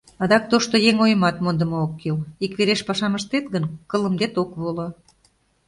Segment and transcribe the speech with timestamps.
[0.23, 4.87] Адак тошто еҥ ойымат мондымо ок кӱл: «Иквереш пашам ыштет гын, кылымдет ок воло».